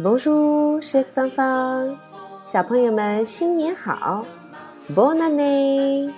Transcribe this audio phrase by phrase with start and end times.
[0.00, 1.96] Bonjour, c h e s enfants，
[2.46, 4.24] 小朋友们新年好
[4.94, 6.12] ，Bonne année！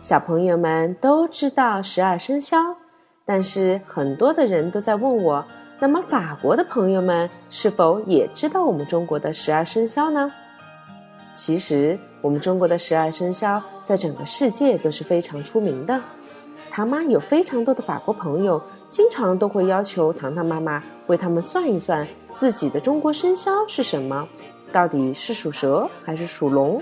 [0.00, 2.56] 小朋友们都知道十二生肖，
[3.26, 5.44] 但是很多的人都在问我：
[5.78, 10.32] 那么法国的朋友们是否也知道我们中国的十二生肖呢？
[11.32, 16.00] 其实，我们中国的十二生肖在整个世界都是非常出名的。
[16.70, 22.06] 唐妈有非常多的法国朋友，经常都会要求糖糖妈妈为他们算一算
[22.38, 24.28] 自己的中国生肖是什么，
[24.70, 26.80] 到底是属蛇还是属龙，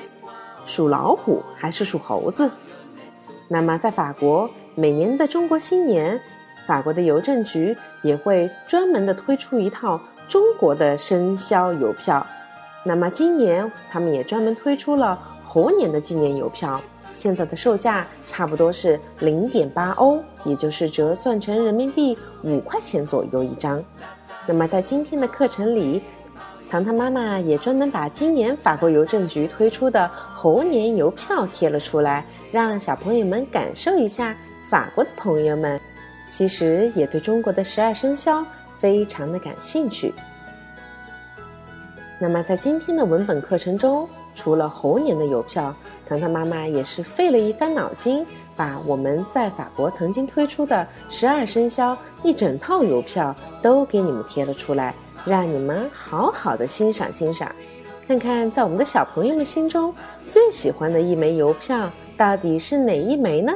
[0.67, 2.51] 属老虎还是属猴子？
[3.49, 6.21] 那么，在法国，每年的中国新年，
[6.67, 12.27] 法国的邮政局也会专门的推出一套中国的生肖邮票。
[12.85, 16.79] 那么今年他们也专门推出了猴年的纪念邮票，
[17.19, 23.83] 现在的售价差不多是零点八欧，也就是折算成人民币五块钱左右一张。
[24.47, 26.01] 那么在今天的课程里，
[26.71, 34.37] 糖糖妈妈也专门把今年法国邮政局推出的猴年邮票贴了出来，让小朋友们感受一下。
[34.71, 35.81] 法国的朋友们
[36.31, 38.45] 其实也对中国的十二生肖
[38.79, 40.13] 非常的感兴趣。
[42.21, 44.07] 那么，在今天的文本课程中，
[44.39, 45.75] 除了猴年的邮票，
[46.07, 54.95] 糖糖妈妈也是费了一番脑筋，把我们在法国曾经推出的十二生肖一整套邮票都给你们贴了出来，
[55.25, 57.51] 让你们好好的欣赏欣赏，
[58.07, 59.93] 看看在我们的小朋友们心中
[60.25, 63.53] 最喜欢的一枚邮票到底是哪一枚呢？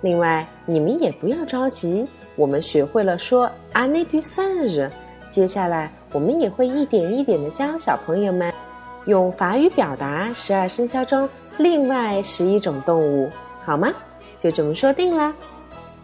[0.00, 3.44] 另外，你们也不要着急，我们学会了说
[3.74, 4.88] a n n e du singe”，
[5.30, 5.92] 接下来。
[6.14, 8.52] 我们也会一点一点的教小朋友们
[9.06, 13.30] 用法语表达十二生肖中另外十一种动物，
[13.64, 13.92] 好吗？
[14.38, 15.32] 就这么说定了。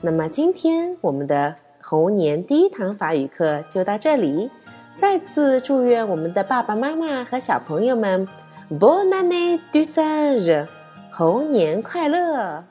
[0.01, 4.51] 那么今天我们的猴年第一堂法语课就到这里。
[4.97, 8.27] 再次祝愿我们的爸爸妈妈和小朋友们
[8.69, 10.67] ，Bon anné du s a n g e
[11.13, 12.65] 猴年快乐！